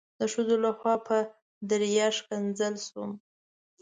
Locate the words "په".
1.07-1.17